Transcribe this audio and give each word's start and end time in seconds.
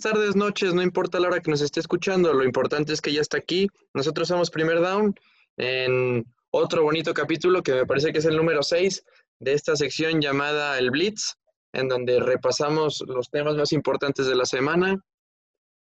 días, 0.00 0.14
tardes, 0.14 0.36
noches, 0.36 0.72
no 0.72 0.82
importa 0.82 1.20
la 1.20 1.28
hora 1.28 1.40
que 1.40 1.50
nos 1.50 1.60
esté 1.60 1.80
escuchando, 1.80 2.32
lo 2.32 2.44
importante 2.44 2.92
es 2.92 3.00
que 3.00 3.12
ya 3.12 3.20
está 3.20 3.36
aquí. 3.36 3.68
Nosotros 3.92 4.28
somos 4.28 4.50
Primer 4.50 4.80
Down 4.80 5.14
en 5.58 6.24
otro 6.50 6.82
bonito 6.82 7.12
capítulo 7.12 7.62
que 7.62 7.72
me 7.72 7.86
parece 7.86 8.12
que 8.12 8.18
es 8.18 8.24
el 8.24 8.36
número 8.36 8.62
6 8.62 9.04
de 9.40 9.52
esta 9.52 9.76
sección 9.76 10.20
llamada 10.20 10.78
El 10.78 10.90
Blitz, 10.90 11.34
en 11.72 11.88
donde 11.88 12.18
repasamos 12.18 13.02
los 13.06 13.28
temas 13.30 13.56
más 13.56 13.72
importantes 13.72 14.26
de 14.26 14.36
la 14.36 14.46
semana 14.46 14.96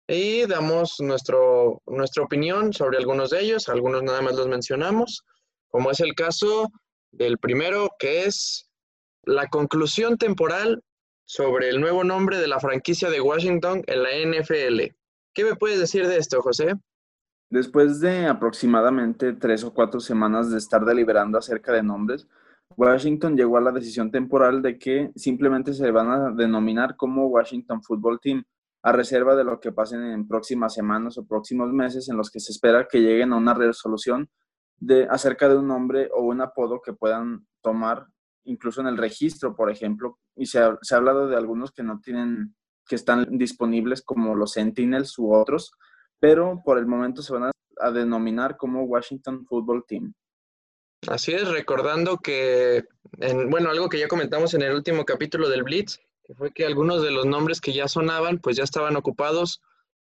y 0.08 0.46
damos 0.46 0.96
nuestro, 1.00 1.82
nuestra 1.86 2.22
opinión 2.22 2.72
sobre 2.72 2.98
algunos 2.98 3.30
de 3.30 3.43
ellos, 3.43 3.68
algunos 3.68 4.03
nada 4.03 4.22
más 4.22 4.35
los 4.35 4.48
mencionamos, 4.48 5.25
como 5.68 5.90
es 5.90 6.00
el 6.00 6.14
caso 6.14 6.71
del 7.11 7.39
primero, 7.39 7.90
que 7.98 8.25
es 8.25 8.71
la 9.25 9.46
conclusión 9.48 10.17
temporal 10.17 10.82
sobre 11.26 11.68
el 11.68 11.80
nuevo 11.80 12.04
nombre 12.04 12.39
de 12.39 12.46
la 12.46 12.61
franquicia 12.61 13.11
de 13.11 13.21
Washington 13.21 13.82
en 13.86 14.03
la 14.03 14.11
NFL. 14.11 14.94
¿Qué 15.35 15.44
me 15.44 15.57
puedes 15.57 15.79
decir 15.79 16.07
de 16.07 16.16
esto, 16.16 16.40
José? 16.40 16.75
Después 17.50 18.00
de 18.00 18.26
aproximadamente 18.26 19.32
tres 19.32 19.64
o 19.64 19.75
cuatro 19.75 20.00
semanas 20.00 20.50
de 20.50 20.58
estar 20.58 20.85
deliberando 20.85 21.36
acerca 21.36 21.72
de 21.72 21.82
nombres, 21.82 22.26
Washington 22.76 23.36
llegó 23.36 23.57
a 23.57 23.61
la 23.61 23.72
decisión 23.72 24.11
temporal 24.11 24.62
de 24.62 24.79
que 24.79 25.11
simplemente 25.16 25.75
se 25.75 25.90
van 25.90 26.11
a 26.11 26.30
denominar 26.30 26.96
como 26.96 27.27
Washington 27.27 27.82
Football 27.82 28.21
Team, 28.21 28.44
a 28.82 28.93
reserva 28.93 29.35
de 29.35 29.44
lo 29.44 29.58
que 29.58 29.72
pasen 29.72 30.04
en 30.04 30.29
próximas 30.29 30.74
semanas 30.74 31.18
o 31.18 31.27
próximos 31.27 31.72
meses 31.72 32.08
en 32.08 32.16
los 32.16 32.30
que 32.30 32.38
se 32.38 32.52
espera 32.52 32.86
que 32.88 33.00
lleguen 33.00 33.33
a 33.33 33.36
una 33.36 33.52
resolución 33.52 34.28
de, 34.78 35.08
acerca 35.11 35.48
de 35.48 35.56
un 35.56 35.66
nombre 35.66 36.08
o 36.14 36.22
un 36.22 36.41
apodo 36.41 36.80
que 36.80 36.92
puedan 36.92 37.47
tomar 37.62 38.06
incluso 38.47 38.80
en 38.80 38.89
el 38.89 38.97
registro, 38.97 39.55
por 39.55 39.70
ejemplo, 39.70 40.19
y 40.34 40.47
se 40.47 40.58
ha, 40.58 40.78
hablado 40.92 41.28
de 41.28 41.36
algunos 41.36 41.72
que 41.72 41.83
no 41.83 42.00
tienen, 42.00 42.55
que 42.86 42.97
están 42.97 43.27
disponibles 43.38 44.03
como 44.03 44.34
los 44.34 44.53
Sentinels 44.53 45.19
u 45.19 45.34
otros, 45.34 45.72
pero 46.19 46.62
por 46.64 46.78
el 46.78 46.86
momento 46.86 47.22
se 47.22 47.33
van 47.33 47.44
a, 47.78 47.91
denominar 47.92 48.56
como 48.56 48.84
Washington 48.84 49.44
Football 49.47 49.84
Team. 49.86 50.14
Así 51.08 51.33
es, 51.33 51.47
recordando 51.48 52.16
que, 52.19 52.84
en, 53.19 53.50
bueno, 53.50 53.70
algo 53.70 53.91
que 53.91 53.98
ya 53.98 54.08
comentamos 54.08 54.55
en 54.55 54.62
el 54.62 54.75
último 54.75 55.05
capítulo 55.05 55.50
del 55.50 55.62
Blitz, 55.62 56.00
que 56.25 56.34
fue 56.34 56.53
que 56.53 56.64
algunos 56.64 57.03
de 57.03 57.10
los 57.10 57.27
nombres 57.27 57.60
que 57.60 57.75
ya 57.75 57.86
sonaban, 57.86 58.38
pues 58.38 58.56
ya 58.56 58.64
estaban 58.64 58.97
ocupados, 58.97 59.60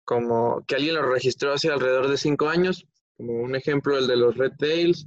como 0.05 0.63
que 0.65 0.75
alguien 0.75 0.95
los 0.95 1.05
registró 1.05 1.51
hace 1.51 1.69
alrededor 1.69 2.07
de 2.07 2.17
cinco 2.17 2.47
años, 2.47 2.87
como 3.17 3.33
un 3.33 3.55
ejemplo 3.55 3.97
el 3.97 4.07
de 4.07 4.15
los 4.15 4.37
Red 4.37 4.53
Tails, 4.57 5.05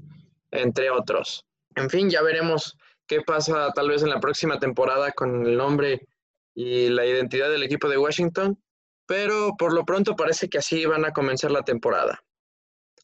entre 0.50 0.90
otros. 0.90 1.46
En 1.76 1.88
fin, 1.88 2.10
ya 2.10 2.22
veremos 2.22 2.76
qué 3.10 3.22
pasa 3.22 3.72
tal 3.72 3.88
vez 3.88 4.04
en 4.04 4.08
la 4.08 4.20
próxima 4.20 4.60
temporada 4.60 5.10
con 5.10 5.44
el 5.44 5.56
nombre 5.56 6.06
y 6.54 6.88
la 6.90 7.04
identidad 7.04 7.50
del 7.50 7.64
equipo 7.64 7.88
de 7.88 7.98
Washington, 7.98 8.56
pero 9.04 9.56
por 9.58 9.74
lo 9.74 9.84
pronto 9.84 10.14
parece 10.14 10.48
que 10.48 10.58
así 10.58 10.86
van 10.86 11.04
a 11.04 11.12
comenzar 11.12 11.50
la 11.50 11.62
temporada. 11.62 12.22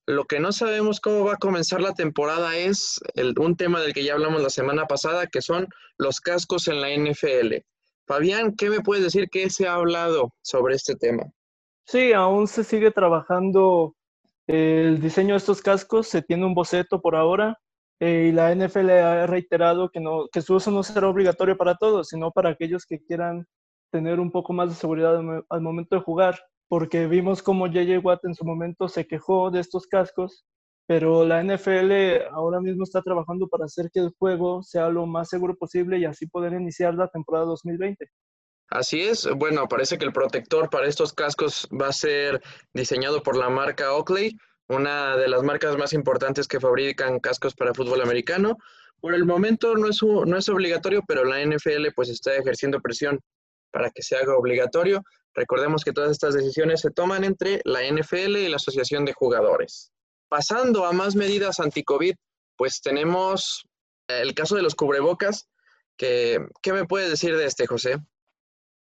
Lo 0.06 0.26
que 0.26 0.38
no 0.38 0.52
sabemos 0.52 1.00
cómo 1.00 1.24
va 1.24 1.32
a 1.32 1.38
comenzar 1.38 1.80
la 1.80 1.92
temporada 1.92 2.56
es 2.56 3.00
un 3.36 3.56
tema 3.56 3.80
del 3.80 3.92
que 3.92 4.04
ya 4.04 4.12
hablamos 4.12 4.40
la 4.40 4.50
semana 4.50 4.86
pasada, 4.86 5.26
que 5.26 5.42
son 5.42 5.66
los 5.98 6.20
cascos 6.20 6.68
en 6.68 6.80
la 6.80 6.90
NFL. 6.90 7.56
Fabián, 8.06 8.54
¿qué 8.54 8.70
me 8.70 8.82
puedes 8.82 9.02
decir? 9.02 9.28
¿Qué 9.28 9.50
se 9.50 9.66
ha 9.66 9.74
hablado 9.74 10.32
sobre 10.40 10.76
este 10.76 10.94
tema? 10.94 11.24
Sí, 11.84 12.12
aún 12.12 12.46
se 12.46 12.62
sigue 12.62 12.92
trabajando 12.92 13.96
el 14.46 15.00
diseño 15.00 15.34
de 15.34 15.38
estos 15.38 15.60
cascos, 15.60 16.06
se 16.06 16.22
tiene 16.22 16.46
un 16.46 16.54
boceto 16.54 17.00
por 17.00 17.16
ahora, 17.16 17.58
eh, 18.00 18.28
y 18.28 18.32
la 18.32 18.54
NFL 18.54 18.90
ha 18.90 19.26
reiterado 19.26 19.90
que, 19.90 20.00
no, 20.00 20.28
que 20.30 20.42
su 20.42 20.54
uso 20.54 20.70
no 20.70 20.82
será 20.82 21.08
obligatorio 21.08 21.56
para 21.56 21.76
todos, 21.76 22.08
sino 22.08 22.30
para 22.30 22.50
aquellos 22.50 22.84
que 22.84 22.98
quieran 22.98 23.46
tener 23.90 24.20
un 24.20 24.30
poco 24.30 24.52
más 24.52 24.68
de 24.68 24.74
seguridad 24.74 25.20
al 25.48 25.60
momento 25.60 25.96
de 25.96 26.02
jugar, 26.02 26.38
porque 26.68 27.06
vimos 27.06 27.42
como 27.42 27.66
JJ 27.66 27.98
Watt 27.98 28.24
en 28.24 28.34
su 28.34 28.44
momento 28.44 28.88
se 28.88 29.06
quejó 29.06 29.50
de 29.50 29.60
estos 29.60 29.86
cascos, 29.86 30.44
pero 30.86 31.24
la 31.24 31.42
NFL 31.42 32.26
ahora 32.32 32.60
mismo 32.60 32.84
está 32.84 33.00
trabajando 33.02 33.48
para 33.48 33.64
hacer 33.64 33.90
que 33.92 34.00
el 34.00 34.12
juego 34.18 34.62
sea 34.62 34.88
lo 34.88 35.06
más 35.06 35.28
seguro 35.28 35.56
posible 35.56 35.98
y 35.98 36.04
así 36.04 36.26
poder 36.26 36.52
iniciar 36.52 36.94
la 36.94 37.08
temporada 37.08 37.46
2020. 37.46 38.06
Así 38.68 39.00
es, 39.00 39.28
bueno, 39.36 39.68
parece 39.68 39.96
que 39.96 40.04
el 40.04 40.12
protector 40.12 40.68
para 40.68 40.88
estos 40.88 41.12
cascos 41.12 41.68
va 41.70 41.88
a 41.88 41.92
ser 41.92 42.42
diseñado 42.74 43.22
por 43.22 43.36
la 43.36 43.48
marca 43.48 43.92
Oakley, 43.94 44.36
una 44.68 45.16
de 45.16 45.28
las 45.28 45.42
marcas 45.42 45.76
más 45.76 45.92
importantes 45.92 46.48
que 46.48 46.60
fabrican 46.60 47.20
cascos 47.20 47.54
para 47.54 47.74
fútbol 47.74 48.02
americano. 48.02 48.56
Por 49.00 49.14
el 49.14 49.24
momento 49.24 49.74
no 49.76 49.88
es, 49.88 50.02
no 50.02 50.36
es 50.36 50.48
obligatorio, 50.48 51.02
pero 51.06 51.24
la 51.24 51.44
NFL 51.44 51.88
pues 51.94 52.08
está 52.08 52.34
ejerciendo 52.34 52.80
presión 52.80 53.20
para 53.70 53.90
que 53.90 54.02
se 54.02 54.16
haga 54.16 54.36
obligatorio. 54.36 55.02
Recordemos 55.34 55.84
que 55.84 55.92
todas 55.92 56.10
estas 56.10 56.34
decisiones 56.34 56.80
se 56.80 56.90
toman 56.90 57.24
entre 57.24 57.60
la 57.64 57.80
NFL 57.82 58.36
y 58.38 58.48
la 58.48 58.56
Asociación 58.56 59.04
de 59.04 59.12
Jugadores. 59.12 59.92
Pasando 60.28 60.86
a 60.86 60.92
más 60.92 61.14
medidas 61.14 61.60
anti-COVID, 61.60 62.14
pues 62.56 62.80
tenemos 62.80 63.64
el 64.08 64.34
caso 64.34 64.56
de 64.56 64.62
los 64.62 64.74
cubrebocas. 64.74 65.48
Que, 65.96 66.44
¿Qué 66.62 66.72
me 66.72 66.86
puedes 66.86 67.10
decir 67.10 67.36
de 67.36 67.44
este, 67.44 67.66
José? 67.66 67.98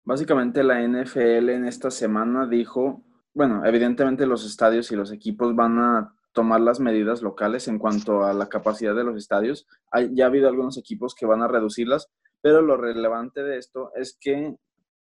Básicamente 0.06 0.64
la 0.64 0.82
NFL 0.82 1.50
en 1.50 1.66
esta 1.66 1.90
semana 1.90 2.48
dijo 2.48 3.04
bueno, 3.34 3.66
evidentemente 3.66 4.26
los 4.26 4.46
estadios 4.46 4.92
y 4.92 4.96
los 4.96 5.12
equipos 5.12 5.56
van 5.56 5.80
a 5.80 6.16
tomar 6.34 6.62
las 6.62 6.80
medidas 6.80 7.22
locales 7.22 7.68
en 7.68 7.80
cuanto 7.80 8.24
a 8.24 8.34
la 8.34 8.50
capacidad 8.50 8.96
de 8.96 9.04
los 9.04 9.18
estadios. 9.18 9.68
ya 10.12 10.26
ha 10.26 10.28
habido 10.28 10.50
algunos 10.50 10.78
equipos 10.78 11.16
que 11.16 11.26
van 11.26 11.42
a 11.42 11.48
reducirlas, 11.48 12.10
pero 12.42 12.62
lo 12.62 12.78
relevante 12.78 13.44
de 13.44 13.58
esto 13.58 13.92
es 13.96 14.18
que 14.20 14.56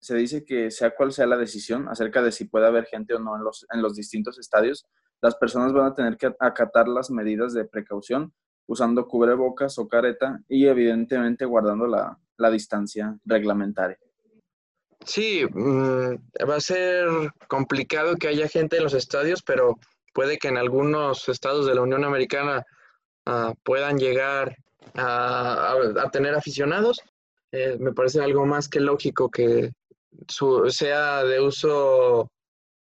se 0.00 0.16
dice 0.16 0.44
que 0.44 0.70
sea 0.70 0.94
cual 0.94 1.12
sea 1.12 1.26
la 1.26 1.36
decisión 1.36 1.88
acerca 1.88 2.22
de 2.22 2.32
si 2.32 2.44
puede 2.44 2.66
haber 2.66 2.86
gente 2.86 3.14
o 3.14 3.18
no 3.18 3.36
en 3.36 3.44
los, 3.44 3.66
en 3.72 3.82
los 3.82 3.94
distintos 3.94 4.38
estadios, 4.38 4.86
las 5.20 5.36
personas 5.36 5.72
van 5.72 5.86
a 5.86 5.94
tener 5.94 6.16
que 6.16 6.34
acatar 6.38 6.88
las 6.88 7.10
medidas 7.10 7.52
de 7.52 7.64
precaución 7.64 8.32
usando 8.66 9.08
cubrebocas 9.08 9.78
o 9.78 9.88
careta 9.88 10.40
y 10.48 10.66
evidentemente 10.66 11.44
guardando 11.44 11.86
la 11.86 12.50
distancia 12.50 13.18
reglamentaria. 13.24 13.98
Sí, 15.08 15.42
mm, 15.50 16.16
va 16.48 16.56
a 16.56 16.60
ser 16.60 17.08
complicado 17.48 18.16
que 18.16 18.28
haya 18.28 18.46
gente 18.46 18.76
en 18.76 18.82
los 18.84 18.92
estadios, 18.92 19.42
pero 19.42 19.78
puede 20.12 20.36
que 20.36 20.48
en 20.48 20.58
algunos 20.58 21.30
estados 21.30 21.64
de 21.64 21.74
la 21.74 21.80
Unión 21.80 22.04
Americana 22.04 22.66
ah, 23.24 23.54
puedan 23.64 23.96
llegar 23.98 24.54
a, 24.94 25.74
tener 26.12 26.34
aficionados. 26.34 27.00
Eh, 27.52 27.78
me 27.80 27.94
parece 27.94 28.20
algo 28.20 28.44
más 28.44 28.68
que 28.68 28.80
lógico 28.80 29.30
que 29.30 29.72
sea 30.68 31.24
de 31.24 31.40
uso 31.40 32.30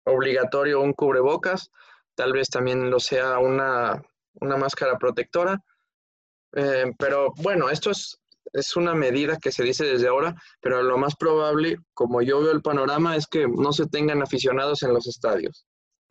obligatorio 0.04 0.80
un 0.80 0.94
cubrebocas, 0.94 1.70
tal 2.16 2.32
vez 2.32 2.50
también 2.50 2.90
lo 2.90 2.98
sea 2.98 3.38
una, 3.38 4.02
máscara 4.40 4.98
protectora. 4.98 5.62
Eh, 6.52 6.92
pero 6.98 7.32
bueno, 7.36 7.70
esto 7.70 7.92
es 7.92 8.18
es 8.52 8.76
una 8.76 8.94
medida 8.94 9.36
que 9.36 9.52
se 9.52 9.62
dice 9.62 9.84
desde 9.84 10.08
ahora, 10.08 10.34
pero 10.60 10.82
lo 10.82 10.98
más 10.98 11.16
probable, 11.16 11.78
como 11.94 12.22
yo 12.22 12.40
veo 12.40 12.52
el 12.52 12.62
panorama, 12.62 13.16
es 13.16 13.26
que 13.26 13.46
no 13.48 13.72
se 13.72 13.86
tengan 13.86 14.22
aficionados 14.22 14.82
en 14.82 14.92
los 14.92 15.06
estadios. 15.06 15.66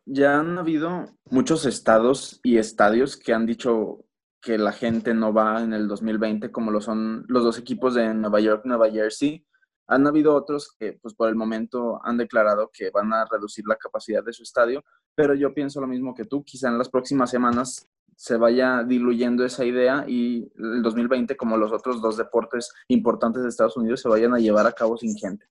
Ya 0.06 0.38
han 0.38 0.58
habido 0.58 1.06
muchos 1.30 1.66
estados 1.66 2.40
y 2.42 2.58
estadios 2.58 3.16
que 3.16 3.34
han 3.34 3.46
dicho 3.46 4.04
que 4.40 4.56
la 4.56 4.72
gente 4.72 5.14
no 5.14 5.32
va 5.32 5.62
en 5.62 5.72
el 5.72 5.88
2020, 5.88 6.50
como 6.50 6.70
lo 6.70 6.80
son 6.80 7.24
los 7.28 7.42
dos 7.42 7.58
equipos 7.58 7.94
de 7.94 8.14
Nueva 8.14 8.40
York, 8.40 8.62
Nueva 8.64 8.90
Jersey. 8.90 9.44
Han 9.88 10.06
habido 10.06 10.34
otros 10.34 10.74
que, 10.78 10.98
pues 11.02 11.14
por 11.14 11.28
el 11.28 11.34
momento, 11.34 12.00
han 12.04 12.16
declarado 12.16 12.70
que 12.72 12.90
van 12.90 13.12
a 13.12 13.24
reducir 13.24 13.64
la 13.66 13.76
capacidad 13.76 14.22
de 14.22 14.32
su 14.32 14.42
estadio, 14.42 14.84
pero 15.14 15.34
yo 15.34 15.52
pienso 15.52 15.80
lo 15.80 15.86
mismo 15.86 16.14
que 16.14 16.24
tú. 16.24 16.44
Quizá 16.44 16.68
en 16.68 16.78
las 16.78 16.88
próximas 16.88 17.30
semanas 17.30 17.88
se 18.18 18.36
vaya 18.36 18.82
diluyendo 18.82 19.44
esa 19.44 19.64
idea 19.64 20.04
y 20.08 20.50
el 20.58 20.82
2020, 20.82 21.36
como 21.36 21.56
los 21.56 21.70
otros 21.70 22.02
dos 22.02 22.16
deportes 22.16 22.72
importantes 22.88 23.44
de 23.44 23.48
Estados 23.48 23.76
Unidos, 23.76 24.00
se 24.00 24.08
vayan 24.08 24.34
a 24.34 24.40
llevar 24.40 24.66
a 24.66 24.72
cabo 24.72 24.96
sin 24.98 25.16
gente. 25.16 25.46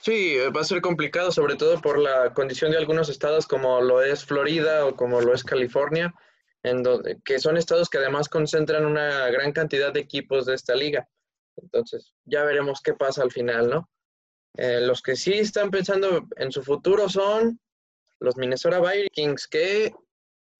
Sí, 0.00 0.36
va 0.56 0.62
a 0.62 0.64
ser 0.64 0.80
complicado, 0.80 1.30
sobre 1.30 1.54
todo 1.56 1.82
por 1.82 1.98
la 1.98 2.32
condición 2.32 2.70
de 2.70 2.78
algunos 2.78 3.10
estados 3.10 3.46
como 3.46 3.82
lo 3.82 4.00
es 4.00 4.24
Florida 4.24 4.86
o 4.86 4.96
como 4.96 5.20
lo 5.20 5.34
es 5.34 5.44
California, 5.44 6.14
en 6.62 6.82
donde, 6.82 7.20
que 7.26 7.38
son 7.38 7.58
estados 7.58 7.90
que 7.90 7.98
además 7.98 8.30
concentran 8.30 8.86
una 8.86 9.28
gran 9.28 9.52
cantidad 9.52 9.92
de 9.92 10.00
equipos 10.00 10.46
de 10.46 10.54
esta 10.54 10.74
liga. 10.74 11.06
Entonces, 11.58 12.14
ya 12.24 12.42
veremos 12.42 12.80
qué 12.80 12.94
pasa 12.94 13.22
al 13.22 13.30
final, 13.30 13.68
¿no? 13.68 13.90
Eh, 14.56 14.80
los 14.80 15.02
que 15.02 15.14
sí 15.14 15.34
están 15.34 15.70
pensando 15.70 16.26
en 16.36 16.52
su 16.52 16.62
futuro 16.62 17.10
son 17.10 17.60
los 18.18 18.38
Minnesota 18.38 18.80
Vikings, 18.80 19.46
que 19.46 19.92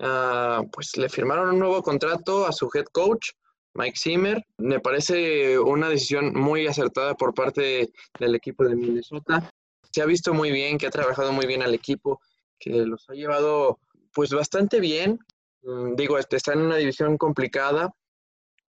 Ah, 0.04 0.64
pues 0.72 0.96
le 0.96 1.08
firmaron 1.08 1.50
un 1.50 1.60
nuevo 1.60 1.81
contrato 1.81 2.44
a 2.44 2.50
su 2.50 2.69
head 2.75 2.87
coach, 2.87 3.31
Mike 3.75 3.96
Zimmer. 3.96 4.44
Me 4.58 4.81
parece 4.81 5.56
una 5.60 5.88
decisión 5.88 6.34
muy 6.34 6.66
acertada 6.66 7.14
por 7.14 7.32
parte 7.34 7.93
del 8.19 8.34
equipo 8.34 8.64
de 8.64 8.75
Minnesota. 8.75 9.49
Se 9.93 10.02
ha 10.02 10.06
visto 10.06 10.34
muy 10.34 10.50
bien, 10.50 10.76
que 10.76 10.88
ha 10.88 10.90
trabajado 10.90 11.32
muy 11.32 11.46
bien 11.46 11.62
al 11.62 11.72
equipo, 11.72 12.20
que 12.58 12.70
los 12.70 13.08
ha 13.08 13.12
llevado 13.14 13.78
pues 14.12 14.31
bastante 14.32 14.81
bien. 14.81 15.20
Mm, 15.62 15.94
digo, 15.94 16.19
este, 16.19 16.37
está 16.37 16.52
en 16.52 16.62
una 16.62 16.76
división 16.76 17.16
complicada, 17.16 17.94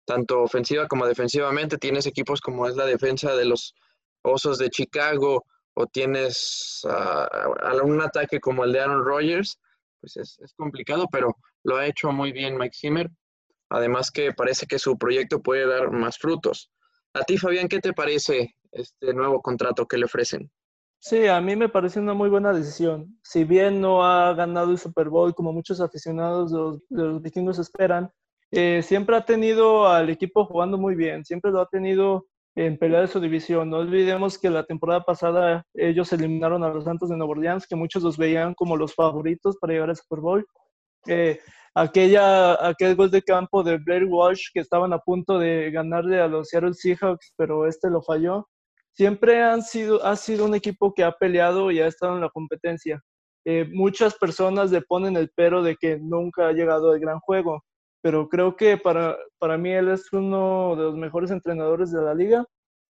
tanto 0.06 0.42
ofensiva 0.42 0.88
como 0.88 1.06
defensivamente. 1.06 1.78
Tienes 1.78 2.08
equipos 2.08 2.42
como 2.42 2.68
es 2.68 2.76
la 2.76 2.88
defensa 2.88 3.36
de 3.36 3.46
los 3.46 3.76
Osos 4.24 4.58
de 4.58 4.72
Chicago 4.72 5.46
o 5.76 5.86
tienes 5.86 6.82
un 7.84 8.02
ataque 8.02 8.40
como 8.40 8.64
el 8.64 8.74
de 8.74 8.80
Aaron 8.80 9.06
Rodgers, 9.06 9.60
pues 10.00 10.18
es, 10.18 10.54
complicado, 10.56 11.08
pero 11.12 11.36
lo 11.64 11.78
ha 11.78 11.86
hecho 11.86 12.12
muy 12.12 12.32
bien 12.32 12.58
Mike 12.58 12.76
Zimmer. 12.76 13.10
Además 13.70 14.12
que 14.12 14.34
parece 14.34 14.66
que 14.66 14.80
su 14.80 14.98
proyecto 14.98 15.42
puede 15.42 15.68
dar 15.68 15.92
más 15.92 16.18
frutos. 16.18 16.72
A 17.14 17.22
ti, 17.24 17.38
Fabián, 17.38 17.68
¿qué 17.68 17.80
te 17.80 17.94
parece 17.94 18.56
este 18.72 19.14
nuevo 19.14 19.42
contrato 19.42 19.86
que 19.86 19.98
le 19.98 20.06
ofrecen? 20.06 20.52
Sí, 21.02 21.28
a 21.28 21.40
mí 21.40 21.56
me 21.56 21.70
parece 21.70 22.00
una 22.00 22.14
muy 22.14 22.30
buena 22.30 22.52
decisión. 22.52 23.18
Si 23.24 23.46
bien 23.46 23.80
no 23.80 24.04
ha 24.04 24.34
ganado 24.34 24.72
el 24.72 24.78
Super 24.78 25.10
Bowl 25.10 25.34
como 25.34 25.54
muchos 25.54 25.80
aficionados 25.80 26.52
de 26.90 27.04
los, 27.04 27.22
vikingos 27.22 27.58
esperan, 27.58 28.12
eh, 28.52 28.82
siempre 28.84 29.16
ha 29.16 29.24
tenido 29.24 29.88
al 29.88 30.10
equipo 30.10 30.46
jugando 30.46 30.78
muy 30.78 30.96
bien, 30.96 31.24
siempre 31.24 31.52
lo 31.52 31.62
ha 31.62 31.68
tenido 31.68 32.28
en 32.56 32.78
pelea 32.78 33.02
de 33.02 33.08
su 33.08 33.20
división. 33.20 33.70
No 33.70 33.78
olvidemos 33.78 34.38
que 34.38 34.50
la 34.50 34.64
temporada 34.64 35.04
pasada 35.04 35.66
ellos 35.74 36.12
eliminaron 36.14 36.64
a 36.64 36.70
los 36.70 36.84
Santos 36.84 37.10
de 37.10 37.18
Nueva 37.18 37.32
Orleans, 37.32 37.68
que 37.68 37.76
muchos 37.76 38.04
los 38.04 38.18
veían 38.18 38.54
como 38.54 38.78
los 38.78 38.94
favoritos 38.96 39.58
para 39.58 39.74
llegar 39.74 39.90
al 39.90 39.96
Super 39.96 40.20
Bowl. 40.20 40.46
Eh, 41.08 41.40
aquella, 41.76 42.68
aquel 42.68 42.96
gol 42.96 43.12
de 43.12 43.22
campo 43.22 43.64
de 43.64 43.78
Blair 43.78 44.06
Walsh 44.06 44.50
que 44.54 44.60
estaban 44.60 44.94
a 44.94 45.00
punto 45.00 45.40
de 45.40 45.72
ganarle 45.72 46.20
a 46.20 46.28
los 46.28 46.50
Seattle 46.50 46.74
Seahawks, 46.74 47.34
pero 47.38 47.68
este 47.68 47.90
lo 47.90 48.02
falló 48.02 48.48
siempre 49.00 49.42
han 49.42 49.64
sido, 49.64 50.04
ha 50.06 50.18
sido 50.18 50.44
un 50.44 50.56
equipo 50.56 50.94
que 50.94 51.06
ha 51.06 51.14
peleado 51.14 51.72
y 51.72 51.80
ha 51.80 51.88
estado 51.88 52.16
en 52.16 52.22
la 52.22 52.30
competencia. 52.30 53.02
Eh, 53.46 53.66
muchas 53.72 54.16
personas 54.18 54.72
le 54.72 54.82
ponen 54.82 55.16
el 55.16 55.32
pero 55.34 55.64
de 55.64 55.78
que 55.78 55.98
nunca 55.98 56.50
ha 56.50 56.52
llegado 56.52 56.92
al 56.92 57.00
gran 57.00 57.18
juego, 57.22 57.64
pero 58.02 58.30
creo 58.30 58.56
que 58.56 58.78
para, 58.78 59.18
para 59.38 59.58
mí 59.58 59.72
él 59.72 59.90
es 59.90 60.12
uno 60.14 60.76
de 60.76 60.84
los 60.84 60.96
mejores 60.96 61.32
entrenadores 61.32 61.92
de 61.92 62.02
la 62.02 62.14
liga, 62.14 62.46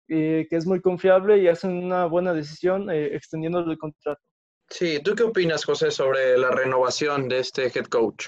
eh, 0.08 0.48
que 0.50 0.56
es 0.56 0.66
muy 0.66 0.82
confiable 0.82 1.38
y 1.40 1.48
hacen 1.48 1.72
una 1.84 2.06
buena 2.06 2.34
decisión 2.34 2.90
eh, 2.90 3.16
extendiendo 3.16 3.60
el 3.60 3.78
contrato. 3.78 4.22
Sí, 4.70 5.00
¿tú 5.04 5.14
qué 5.16 5.24
opinas, 5.24 5.66
José, 5.66 5.92
sobre 5.92 6.38
la 6.38 6.52
renovación 6.52 7.28
de 7.28 7.40
este 7.40 7.68
head 7.68 7.86
coach? 7.86 8.28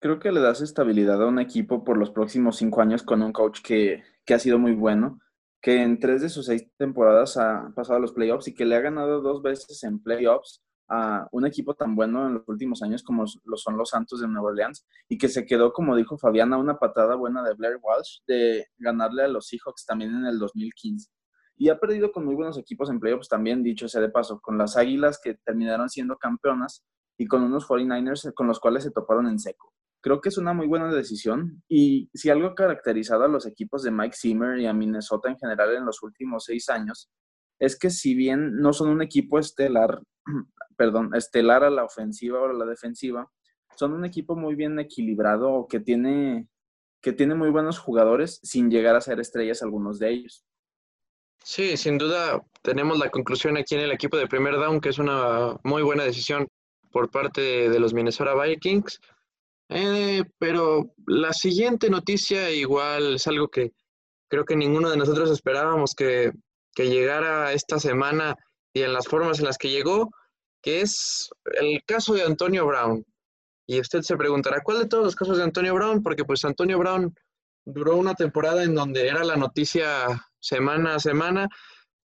Creo 0.00 0.18
que 0.18 0.32
le 0.32 0.40
das 0.40 0.62
estabilidad 0.62 1.22
a 1.22 1.26
un 1.26 1.38
equipo 1.38 1.84
por 1.84 1.98
los 1.98 2.10
próximos 2.10 2.56
cinco 2.56 2.80
años 2.80 3.02
con 3.02 3.22
un 3.22 3.32
coach 3.32 3.60
que, 3.62 4.02
que 4.24 4.34
ha 4.34 4.38
sido 4.38 4.58
muy 4.58 4.72
bueno 4.72 5.20
que 5.60 5.82
en 5.82 5.98
tres 5.98 6.22
de 6.22 6.28
sus 6.28 6.46
seis 6.46 6.66
temporadas 6.78 7.36
ha 7.36 7.72
pasado 7.74 7.98
a 7.98 8.00
los 8.00 8.12
playoffs 8.12 8.48
y 8.48 8.54
que 8.54 8.64
le 8.64 8.76
ha 8.76 8.80
ganado 8.80 9.20
dos 9.20 9.42
veces 9.42 9.82
en 9.84 10.02
playoffs 10.02 10.62
a 10.90 11.28
un 11.32 11.46
equipo 11.46 11.74
tan 11.74 11.94
bueno 11.94 12.26
en 12.26 12.34
los 12.34 12.48
últimos 12.48 12.82
años 12.82 13.02
como 13.02 13.24
lo 13.44 13.56
son 13.56 13.76
los 13.76 13.90
Santos 13.90 14.20
de 14.20 14.28
Nueva 14.28 14.48
Orleans 14.48 14.86
y 15.08 15.16
que 15.16 15.28
se 15.28 15.46
quedó, 15.46 15.72
como 15.72 15.96
dijo 15.96 16.18
Fabiana, 16.18 16.58
una 16.58 16.78
patada 16.78 17.14
buena 17.14 17.42
de 17.42 17.54
Blair 17.54 17.78
Walsh 17.80 18.18
de 18.26 18.66
ganarle 18.76 19.22
a 19.22 19.28
los 19.28 19.46
Seahawks 19.46 19.86
también 19.86 20.14
en 20.14 20.26
el 20.26 20.38
2015. 20.38 21.08
Y 21.56 21.68
ha 21.68 21.78
perdido 21.78 22.10
con 22.10 22.24
muy 22.24 22.34
buenos 22.34 22.58
equipos 22.58 22.90
en 22.90 23.00
playoffs 23.00 23.28
también, 23.28 23.62
dicho 23.62 23.88
sea 23.88 24.00
de 24.00 24.08
paso, 24.08 24.40
con 24.40 24.58
las 24.58 24.76
Águilas 24.76 25.20
que 25.22 25.34
terminaron 25.34 25.88
siendo 25.88 26.16
campeonas 26.16 26.84
y 27.16 27.26
con 27.26 27.42
unos 27.42 27.66
49ers 27.68 28.34
con 28.34 28.46
los 28.46 28.58
cuales 28.58 28.82
se 28.82 28.90
toparon 28.90 29.28
en 29.28 29.38
seco 29.38 29.72
creo 30.00 30.20
que 30.20 30.30
es 30.30 30.38
una 30.38 30.52
muy 30.52 30.66
buena 30.66 30.92
decisión. 30.92 31.62
Y 31.68 32.10
si 32.14 32.30
algo 32.30 32.48
ha 32.48 32.54
caracterizado 32.54 33.24
a 33.24 33.28
los 33.28 33.46
equipos 33.46 33.82
de 33.82 33.90
Mike 33.90 34.16
Zimmer 34.16 34.58
y 34.58 34.66
a 34.66 34.72
Minnesota 34.72 35.28
en 35.28 35.38
general 35.38 35.74
en 35.74 35.84
los 35.84 36.02
últimos 36.02 36.44
seis 36.44 36.68
años, 36.68 37.10
es 37.58 37.78
que 37.78 37.90
si 37.90 38.14
bien 38.14 38.56
no 38.56 38.72
son 38.72 38.88
un 38.88 39.02
equipo 39.02 39.38
estelar, 39.38 40.00
perdón, 40.80 41.14
estelar 41.14 41.62
a 41.62 41.68
la 41.68 41.84
ofensiva 41.84 42.40
o 42.40 42.46
a 42.46 42.54
la 42.54 42.64
defensiva, 42.64 43.30
son 43.76 43.92
un 43.92 44.06
equipo 44.06 44.34
muy 44.34 44.54
bien 44.54 44.78
equilibrado 44.78 45.66
que 45.68 45.78
tiene, 45.78 46.48
que 47.02 47.12
tiene 47.12 47.34
muy 47.34 47.50
buenos 47.50 47.78
jugadores 47.78 48.40
sin 48.42 48.70
llegar 48.70 48.96
a 48.96 49.02
ser 49.02 49.20
estrellas 49.20 49.62
algunos 49.62 49.98
de 49.98 50.08
ellos. 50.08 50.46
Sí, 51.44 51.76
sin 51.76 51.98
duda 51.98 52.42
tenemos 52.62 52.98
la 52.98 53.10
conclusión 53.10 53.58
aquí 53.58 53.74
en 53.74 53.82
el 53.82 53.92
equipo 53.92 54.16
de 54.16 54.26
primer 54.26 54.54
down 54.54 54.80
que 54.80 54.88
es 54.88 54.98
una 54.98 55.58
muy 55.64 55.82
buena 55.82 56.04
decisión 56.04 56.48
por 56.90 57.10
parte 57.10 57.68
de 57.68 57.78
los 57.78 57.92
Minnesota 57.92 58.34
Vikings. 58.34 59.00
Eh, 59.68 60.24
pero 60.38 60.94
la 61.06 61.34
siguiente 61.34 61.90
noticia 61.90 62.50
igual 62.50 63.16
es 63.16 63.26
algo 63.26 63.48
que 63.48 63.72
creo 64.28 64.46
que 64.46 64.56
ninguno 64.56 64.88
de 64.88 64.96
nosotros 64.96 65.30
esperábamos 65.30 65.94
que, 65.94 66.32
que 66.74 66.88
llegara 66.88 67.52
esta 67.52 67.78
semana 67.78 68.34
y 68.72 68.80
en 68.80 68.94
las 68.94 69.06
formas 69.06 69.40
en 69.40 69.44
las 69.44 69.58
que 69.58 69.68
llegó, 69.68 70.10
que 70.62 70.80
es 70.80 71.30
el 71.60 71.82
caso 71.84 72.14
de 72.14 72.22
Antonio 72.22 72.66
Brown. 72.66 73.04
Y 73.66 73.80
usted 73.80 74.02
se 74.02 74.16
preguntará, 74.16 74.62
¿cuál 74.62 74.80
de 74.80 74.88
todos 74.88 75.04
los 75.04 75.16
casos 75.16 75.38
de 75.38 75.44
Antonio 75.44 75.74
Brown? 75.74 76.02
Porque 76.02 76.24
pues 76.24 76.44
Antonio 76.44 76.78
Brown 76.78 77.14
duró 77.64 77.96
una 77.96 78.14
temporada 78.14 78.64
en 78.64 78.74
donde 78.74 79.06
era 79.06 79.24
la 79.24 79.36
noticia 79.36 80.06
semana 80.40 80.96
a 80.96 81.00
semana. 81.00 81.48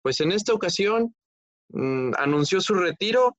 Pues 0.02 0.22
en 0.22 0.32
esta 0.32 0.54
ocasión 0.54 1.16
mm, 1.70 2.12
anunció 2.18 2.62
su 2.62 2.76
retiro 2.76 3.36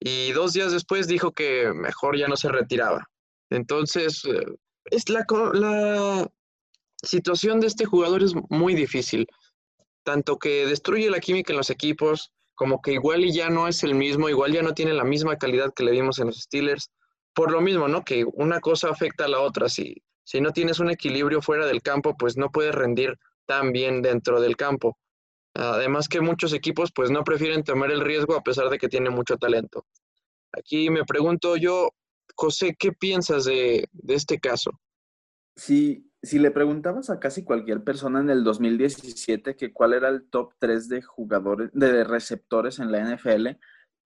y 0.00 0.32
dos 0.32 0.52
días 0.52 0.72
después 0.72 1.06
dijo 1.06 1.32
que 1.32 1.72
mejor 1.74 2.18
ya 2.18 2.28
no 2.28 2.36
se 2.36 2.48
retiraba. 2.48 3.06
Entonces, 3.50 4.24
eh, 4.24 4.44
es 4.86 5.08
la, 5.08 5.24
la 5.52 6.28
situación 7.02 7.60
de 7.60 7.66
este 7.66 7.84
jugador 7.84 8.22
es 8.22 8.32
muy 8.48 8.74
difícil, 8.74 9.26
tanto 10.04 10.38
que 10.38 10.66
destruye 10.66 11.10
la 11.10 11.20
química 11.20 11.52
en 11.52 11.58
los 11.58 11.70
equipos, 11.70 12.32
como 12.56 12.82
que 12.82 12.94
igual 12.94 13.24
y 13.24 13.32
ya 13.32 13.48
no 13.48 13.68
es 13.68 13.84
el 13.84 13.94
mismo, 13.94 14.28
igual 14.28 14.52
ya 14.52 14.62
no 14.62 14.74
tiene 14.74 14.92
la 14.92 15.04
misma 15.04 15.36
calidad 15.36 15.72
que 15.72 15.84
le 15.84 15.92
vimos 15.92 16.18
en 16.18 16.26
los 16.26 16.40
Steelers, 16.40 16.90
por 17.34 17.52
lo 17.52 17.60
mismo, 17.60 17.86
¿no? 17.86 18.02
Que 18.02 18.24
una 18.24 18.60
cosa 18.60 18.90
afecta 18.90 19.26
a 19.26 19.28
la 19.28 19.40
otra, 19.40 19.68
si, 19.68 20.02
si 20.24 20.40
no 20.40 20.52
tienes 20.52 20.80
un 20.80 20.90
equilibrio 20.90 21.40
fuera 21.40 21.66
del 21.66 21.82
campo, 21.82 22.16
pues 22.16 22.36
no 22.36 22.50
puedes 22.50 22.74
rendir 22.74 23.16
tan 23.46 23.72
bien 23.72 24.02
dentro 24.02 24.40
del 24.40 24.56
campo. 24.56 24.98
Además 25.54 26.08
que 26.08 26.20
muchos 26.20 26.52
equipos 26.52 26.90
pues 26.92 27.10
no 27.10 27.24
prefieren 27.24 27.62
tomar 27.62 27.90
el 27.90 28.00
riesgo 28.00 28.36
a 28.36 28.42
pesar 28.42 28.68
de 28.68 28.78
que 28.78 28.88
tiene 28.88 29.10
mucho 29.10 29.36
talento. 29.36 29.86
Aquí 30.52 30.90
me 30.90 31.04
pregunto 31.04 31.56
yo, 31.56 31.90
José, 32.34 32.74
¿qué 32.78 32.92
piensas 32.92 33.44
de, 33.44 33.88
este 34.08 34.38
caso? 34.38 34.70
Si, 35.54 36.10
si 36.26 36.38
le 36.38 36.50
preguntabas 36.50 37.08
a 37.08 37.20
casi 37.20 37.44
cualquier 37.44 37.82
persona 37.84 38.20
en 38.20 38.30
el 38.30 38.44
2017 38.44 39.56
que 39.56 39.72
cuál 39.72 39.94
era 39.94 40.08
el 40.08 40.28
top 40.28 40.52
3 40.58 40.88
de 40.88 41.02
jugadores, 41.02 41.70
de 41.72 42.04
receptores 42.04 42.78
en 42.78 42.92
la 42.92 43.00
NFL, 43.00 43.48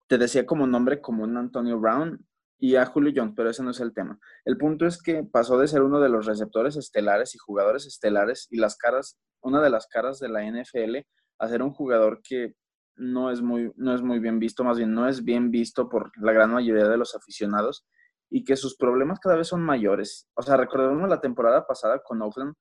te 0.09 0.19
decía 0.19 0.45
como 0.45 0.67
nombre 0.67 1.01
común 1.01 1.37
Antonio 1.37 1.79
Brown 1.79 2.27
y 2.59 2.75
a 2.75 2.87
Julio 2.87 3.13
Jones, 3.15 3.35
pero 3.37 3.51
ese 3.51 3.63
no 3.63 3.71
es 3.71 3.81
el 3.81 3.95
tema. 3.95 4.19
El 4.45 4.59
punto 4.59 4.85
es 4.85 5.01
que 5.01 5.23
pasó 5.23 5.59
de 5.59 5.69
ser 5.69 5.83
uno 5.83 6.01
de 6.01 6.09
los 6.09 6.27
receptores 6.27 6.77
estelares 6.77 7.35
y 7.35 7.39
jugadores 7.39 7.87
estelares 7.87 8.49
y 8.51 8.57
las 8.57 8.77
caras, 8.77 9.19
una 9.41 9.63
de 9.63 9.71
las 9.71 9.87
caras 9.87 10.19
de 10.19 10.29
la 10.29 10.45
NFL, 10.45 10.97
a 11.39 11.49
ser 11.49 11.63
un 11.63 11.73
jugador 11.73 12.21
que 12.23 12.55
no 12.97 13.31
es 13.31 13.41
muy, 13.41 13.73
no 13.77 13.95
es 13.95 14.03
muy 14.03 14.19
bien 14.19 14.41
visto, 14.41 14.65
más 14.65 14.77
bien 14.77 14.93
no 14.93 15.09
es 15.09 15.23
bien 15.23 15.53
visto 15.53 15.89
por 15.89 16.11
la 16.21 16.33
gran 16.33 16.51
mayoría 16.51 16.89
de 16.89 16.97
los 16.97 17.15
aficionados 17.15 17.87
y 18.31 18.45
que 18.45 18.57
sus 18.57 18.77
problemas 18.77 19.21
cada 19.21 19.37
vez 19.37 19.49
son 19.49 19.63
mayores. 19.63 20.29
O 20.35 20.43
sea, 20.43 20.57
recordemos 20.57 21.09
la 21.09 21.21
temporada 21.21 21.67
pasada 21.67 22.01
con 22.03 22.21
Oakland, 22.23 22.55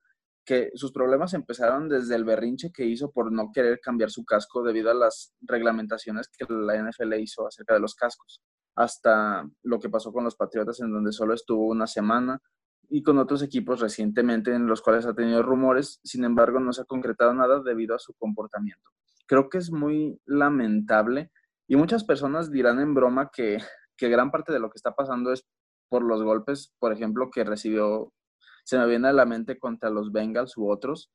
que 0.46 0.72
sus 0.76 0.94
problemas 0.94 1.34
empezaron 1.34 1.90
desde 1.90 2.16
el 2.16 2.24
berrinche 2.24 2.72
que 2.72 2.86
hizo 2.86 3.12
por 3.12 3.32
no 3.32 3.52
querer 3.54 3.80
cambiar 3.82 4.10
su 4.10 4.24
casco 4.24 4.64
debido 4.64 4.90
a 4.90 4.94
las 4.94 5.34
reglamentaciones 5.42 6.30
que 6.30 6.46
la 6.50 6.82
NFL 6.82 7.14
hizo 7.16 7.46
acerca 7.46 7.74
de 7.74 7.82
los 7.82 7.96
cascos, 7.96 8.42
hasta 8.76 9.46
lo 9.64 9.80
que 9.80 9.90
pasó 9.90 10.14
con 10.14 10.24
los 10.24 10.36
Patriotas 10.36 10.80
en 10.80 10.94
donde 10.94 11.12
solo 11.12 11.34
estuvo 11.34 11.68
una 11.68 11.86
semana 11.86 12.42
y 12.90 13.04
con 13.04 13.18
otros 13.18 13.44
equipos 13.44 13.82
recientemente 13.82 14.54
en 14.54 14.68
los 14.68 14.82
cuales 14.82 15.06
ha 15.06 15.14
tenido 15.14 15.44
rumores, 15.44 16.00
sin 16.04 16.24
embargo 16.24 16.62
no 16.62 16.72
se 16.72 16.84
ha 16.84 16.86
concretado 16.86 17.34
nada 17.34 17.62
debido 17.62 17.94
a 17.94 18.00
su 18.00 18.14
comportamiento. 18.14 18.90
Creo 19.26 19.50
que 19.50 19.58
es 19.58 19.70
muy 19.70 20.18
lamentable 20.26 21.30
y 21.68 21.76
muchas 21.76 22.06
personas 22.06 22.50
dirán 22.50 22.80
en 22.80 22.94
broma 22.94 23.30
que 23.34 23.58
que 23.98 24.10
gran 24.10 24.32
parte 24.32 24.54
de 24.54 24.60
lo 24.60 24.70
que 24.70 24.78
está 24.78 24.96
pasando 24.96 25.34
es 25.34 25.46
por 25.90 26.04
los 26.04 26.24
golpes, 26.24 26.74
por 26.80 26.94
ejemplo, 26.94 27.30
que 27.32 27.44
recibió, 27.44 28.14
se 28.64 28.78
me 28.78 28.88
viene 28.88 29.08
a 29.08 29.14
la 29.14 29.26
mente 29.26 29.58
contra 29.58 29.90
los 29.90 30.12
Bengals 30.12 30.58
u 30.58 30.70
otros. 30.70 31.12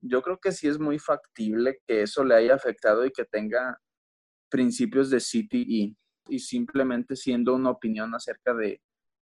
Yo 0.00 0.22
creo 0.22 0.38
que 0.38 0.52
sí 0.52 0.68
es 0.68 0.78
muy 0.78 0.98
factible 0.98 1.78
que 1.86 2.02
eso 2.02 2.24
le 2.24 2.34
haya 2.34 2.54
afectado 2.54 3.04
y 3.04 3.10
que 3.10 3.24
tenga 3.24 3.80
principios 4.48 5.10
de 5.10 5.18
CTE 5.18 5.96
y 6.28 6.38
simplemente 6.38 7.16
siendo 7.16 7.54
una 7.54 7.70
opinión 7.70 8.14
acerca 8.14 8.54
de, 8.54 8.80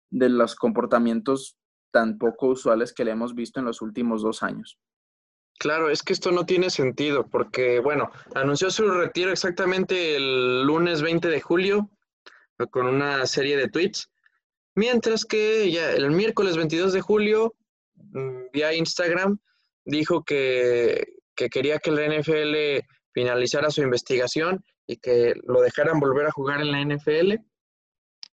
de 0.10 0.29
los 0.29 0.55
comportamientos 0.55 1.58
tan 1.91 2.17
poco 2.17 2.48
usuales 2.48 2.93
que 2.93 3.05
le 3.05 3.12
hemos 3.12 3.36
visto 3.36 3.60
en 3.60 3.65
los 3.65 3.81
últimos 3.81 4.22
dos 4.22 4.43
años. 4.43 4.79
Claro, 5.60 5.89
es 5.89 6.01
que 6.01 6.13
esto 6.13 6.31
no 6.31 6.46
tiene 6.46 6.70
sentido 6.70 7.27
porque, 7.27 7.79
bueno, 7.79 8.12
anunció 8.34 8.72
su 8.72 8.89
retiro 8.89 9.31
exactamente 9.31 10.15
el 10.15 10.63
lunes 10.63 11.01
20 11.01 11.27
de 11.27 11.41
julio 11.41 11.91
con 12.72 12.88
una 12.88 13.25
serie 13.25 13.58
de 13.58 13.67
tweets. 13.67 14.10
Mientras 14.75 15.25
que 15.25 15.72
ya 15.72 15.92
el 15.92 16.12
miércoles 16.12 16.58
22 16.58 16.94
de 16.94 17.01
julio, 17.01 17.56
mm, 17.96 18.51
vía 18.54 18.74
Instagram, 18.74 19.40
dijo 19.86 20.24
que, 20.24 21.04
quería 21.36 21.80
que 21.80 21.92
la 21.92 22.06
NFL 22.06 22.86
finalizara 23.13 23.72
su 23.72 23.82
investigación 23.82 24.63
y 24.86 24.98
que 24.98 25.34
lo 25.48 25.62
dejaran 25.62 26.00
volver 26.00 26.28
a 26.28 26.32
jugar 26.32 26.62
en 26.62 26.72
la 26.72 26.82
NFL. 26.82 27.40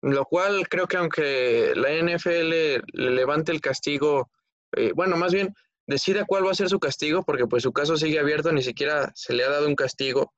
Lo 0.01 0.25
cual 0.25 0.69
creo 0.69 0.87
que 0.87 0.97
aunque 0.97 1.73
la 1.77 1.93
NFL 1.93 2.51
le 2.51 3.11
levante 3.11 3.53
el 3.53 3.61
castigo, 3.61 4.31
eh, 4.77 4.93
bueno, 4.95 5.17
más 5.17 5.35
bien 5.35 5.55
decida 5.87 6.25
cuál 6.27 6.47
va 6.47 6.53
a 6.53 6.55
ser 6.55 6.69
su 6.71 6.79
castigo, 6.79 7.23
porque 7.25 7.47
pues 7.47 7.63
su 7.63 7.73
caso 7.73 7.97
sigue 7.97 8.19
abierto, 8.19 8.53
ni 8.53 8.63
siquiera 8.63 9.13
se 9.15 9.35
le 9.35 9.45
ha 9.45 9.51
dado 9.51 9.69
un 9.69 9.77
castigo 9.77 10.33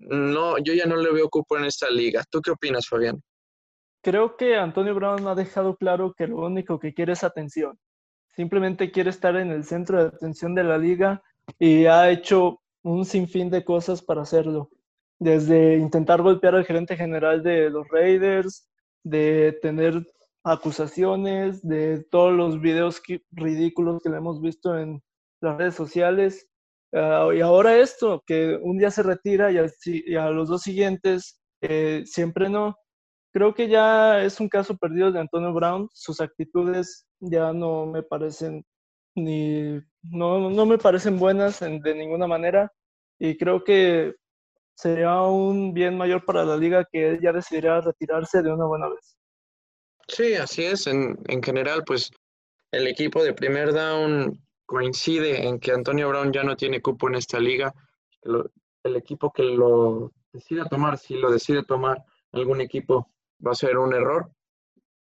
no, 0.00 0.58
yo 0.58 0.74
ya 0.74 0.86
no 0.86 0.96
le 0.96 1.12
veo 1.12 1.28
cupo 1.28 1.56
en 1.58 1.64
esta 1.64 1.90
liga. 1.90 2.24
¿Tú 2.30 2.40
qué 2.40 2.50
opinas, 2.50 2.86
Fabián? 2.86 3.20
Creo 4.02 4.36
que 4.36 4.56
Antonio 4.56 4.94
Brown 4.94 5.26
ha 5.26 5.34
dejado 5.34 5.76
claro 5.76 6.14
que 6.14 6.26
lo 6.26 6.38
único 6.46 6.78
que 6.78 6.94
quiere 6.94 7.12
es 7.14 7.24
atención. 7.24 7.78
Simplemente 8.28 8.92
quiere 8.92 9.10
estar 9.10 9.36
en 9.36 9.50
el 9.50 9.64
centro 9.64 10.00
de 10.00 10.08
atención 10.08 10.54
de 10.54 10.64
la 10.64 10.78
liga 10.78 11.22
y 11.58 11.86
ha 11.86 12.10
hecho 12.10 12.60
un 12.82 13.04
sinfín 13.04 13.50
de 13.50 13.64
cosas 13.64 14.02
para 14.02 14.22
hacerlo. 14.22 14.70
Desde 15.18 15.76
intentar 15.76 16.22
golpear 16.22 16.54
al 16.54 16.64
gerente 16.64 16.96
general 16.96 17.42
de 17.42 17.70
los 17.70 17.88
Raiders, 17.88 18.68
de 19.02 19.58
tener 19.60 20.06
acusaciones, 20.44 21.66
de 21.66 22.04
todos 22.10 22.32
los 22.32 22.60
videos 22.60 23.02
ridículos 23.32 24.00
que 24.02 24.10
le 24.10 24.18
hemos 24.18 24.40
visto 24.40 24.78
en 24.78 25.02
las 25.40 25.58
redes 25.58 25.74
sociales. 25.74 26.48
Ah, 26.92 27.28
y 27.34 27.40
ahora 27.40 27.76
esto, 27.76 28.22
que 28.26 28.58
un 28.62 28.78
día 28.78 28.90
se 28.90 29.02
retira 29.02 29.50
y, 29.50 29.58
a 30.16 30.30
los 30.30 30.48
dos 30.48 30.62
siguientes 30.62 31.40
eh, 31.60 32.02
siempre 32.06 32.48
no. 32.48 32.76
Creo 33.38 33.54
que 33.54 33.68
ya 33.68 34.24
es 34.24 34.40
un 34.40 34.48
caso 34.48 34.76
perdido 34.76 35.12
de 35.12 35.20
Antonio 35.20 35.52
Brown. 35.52 35.88
Sus 35.94 36.20
actitudes 36.20 37.06
ya 37.20 37.52
no 37.52 37.86
me 37.86 38.02
parecen 38.02 38.66
ni 39.14 39.80
no, 40.02 40.50
no 40.50 40.66
me 40.66 40.76
parecen 40.76 41.20
buenas 41.20 41.60
de 41.60 41.94
ninguna 41.94 42.26
manera 42.26 42.72
y 43.16 43.36
creo 43.36 43.62
que 43.62 44.16
sería 44.74 45.22
un 45.22 45.72
bien 45.72 45.96
mayor 45.96 46.24
para 46.24 46.44
la 46.44 46.56
liga 46.56 46.84
que 46.90 47.10
él 47.10 47.20
ya 47.22 47.32
decidiera 47.32 47.80
retirarse 47.80 48.42
de 48.42 48.52
una 48.52 48.66
buena 48.66 48.88
vez. 48.88 49.16
Sí, 50.08 50.34
así 50.34 50.64
es. 50.64 50.88
En, 50.88 51.16
en 51.28 51.40
general, 51.40 51.84
pues 51.86 52.10
el 52.72 52.88
equipo 52.88 53.22
de 53.22 53.34
primer 53.34 53.72
down 53.72 54.36
coincide 54.66 55.46
en 55.46 55.60
que 55.60 55.70
Antonio 55.70 56.08
Brown 56.08 56.32
ya 56.32 56.42
no 56.42 56.56
tiene 56.56 56.82
cupo 56.82 57.06
en 57.06 57.14
esta 57.14 57.38
liga. 57.38 57.72
el 58.82 58.96
equipo 58.96 59.32
que 59.32 59.44
lo 59.44 60.10
decida 60.32 60.64
tomar, 60.64 60.98
si 60.98 61.14
lo 61.14 61.30
decide 61.30 61.62
tomar 61.62 62.04
algún 62.32 62.60
equipo, 62.60 63.12
va 63.44 63.52
a 63.52 63.54
ser 63.54 63.78
un 63.78 63.94
error. 63.94 64.30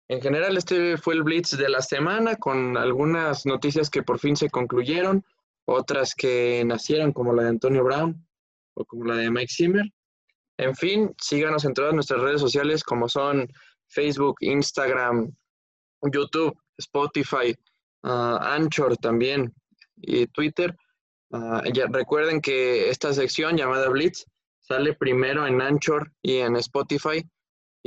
En 0.09 0.21
general, 0.21 0.57
este 0.57 0.97
fue 0.97 1.15
el 1.15 1.25
Blitz 1.25 1.57
de 1.57 1.69
la 1.69 1.83
semana 1.83 2.37
con 2.37 2.77
algunas 2.77 3.45
noticias 3.45 3.91
que 3.91 4.03
por 4.03 4.21
fin 4.21 4.37
se 4.37 4.51
concluyeron, 4.51 5.25
otras 5.65 6.15
que 6.15 6.63
nacieron 6.65 7.13
como 7.13 7.33
la 7.33 7.43
de 7.43 7.49
Antonio 7.49 7.83
Brown 7.83 8.25
o 8.75 8.85
como 8.85 9.05
la 9.05 9.17
de 9.17 9.31
Mike 9.31 9.53
Zimmer. 9.53 9.85
En 10.59 10.75
fin, 10.77 11.13
síganos 11.21 11.65
en 11.65 11.75
todas 11.75 11.93
nuestras 11.93 12.21
redes 12.21 12.41
sociales 12.41 12.85
como 12.85 13.09
son 13.09 13.49
Facebook, 13.89 14.37
Instagram, 14.41 15.35
YouTube, 16.03 16.57
Spotify, 16.79 17.57
ah, 18.05 18.55
Anchor 18.55 18.97
también 18.97 19.53
y 19.97 20.27
Twitter. 20.29 20.77
Ah, 21.33 21.63
ya 21.73 21.87
recuerden 21.91 22.41
que 22.41 22.89
esta 22.91 23.13
sección 23.13 23.57
llamada 23.57 23.89
Blitz 23.89 24.25
sale 24.61 24.95
primero 24.95 25.47
en 25.47 25.61
Anchor 25.61 26.13
y 26.23 26.37
en 26.37 26.57
Spotify 26.57 27.29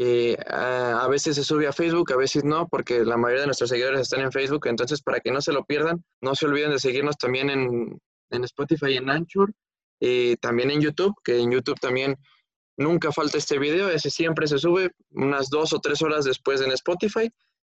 eh, 0.02 0.38
a, 0.48 1.06
veces 1.10 1.36
se 1.36 1.44
sube 1.44 1.68
a 1.68 1.74
Facebook, 1.74 2.14
a 2.14 2.16
veces 2.16 2.46
no, 2.46 2.70
porque 2.70 3.04
la 3.04 3.18
mayoría 3.18 3.42
de 3.42 3.48
nuestros 3.48 3.70
seguidores 3.70 4.00
están 4.00 4.22
en 4.22 4.32
Facebook. 4.32 4.66
Entonces, 4.68 5.02
para 5.02 5.20
que 5.20 5.30
no 5.30 5.42
se 5.42 5.52
lo 5.52 5.66
pierdan, 5.66 6.06
no 6.22 6.36
se 6.36 6.46
olviden 6.46 6.72
de 6.72 6.80
seguirnos 6.80 7.18
también 7.18 7.50
en, 7.50 8.00
en 8.30 8.44
Spotify 8.46 8.92
y 8.92 8.98
en 8.98 9.10
Anchor. 9.10 9.52
Y 10.00 10.38
también 10.38 10.72
en 10.72 10.80
YouTube, 10.80 11.14
que 11.22 11.38
en 11.40 11.52
YouTube 11.52 11.78
también 11.82 12.16
nunca 12.78 13.12
falta 13.12 13.38
este 13.38 13.60
video. 13.60 13.90
Ese 13.90 14.10
siempre 14.10 14.48
se 14.48 14.58
sube 14.58 14.92
unas 15.10 15.50
dos 15.50 15.74
o 15.74 15.80
tres 15.80 16.02
horas 16.02 16.24
después 16.24 16.62
en 16.62 16.72
Spotify. 16.72 17.30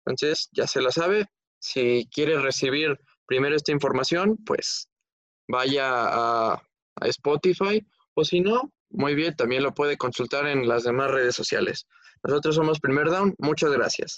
Entonces, 0.07 0.49
ya 0.52 0.66
se 0.66 0.81
la 0.81 0.93
sabe. 0.93 1.26
Si 1.59 2.09
quiere 2.11 2.40
recibir 2.40 2.99
primero 3.26 3.54
esta 3.54 3.73
información, 3.73 4.38
pues 4.47 4.88
vaya 5.47 5.85
a 6.07 6.62
Spotify. 7.02 7.87
O 8.14 8.25
si 8.25 8.40
no, 8.40 8.73
muy 8.88 9.14
bien, 9.14 9.37
también 9.37 9.62
lo 9.62 9.75
puede 9.75 9.99
consultar 9.99 10.47
en 10.47 10.66
las 10.66 10.85
demás 10.85 11.11
redes 11.11 11.35
sociales. 11.35 11.87
Nosotros 12.25 12.54
somos 12.54 12.81
Primer 12.81 13.11
Down. 13.11 13.35
Muchas 13.38 13.71
gracias. 13.71 14.12